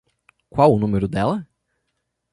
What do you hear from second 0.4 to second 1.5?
Qual o número dela?